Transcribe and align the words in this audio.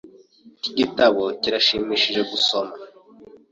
Iki 0.57 0.71
gitabo 0.79 1.23
kirashimishije 1.41 2.21
gusoma. 2.31 2.73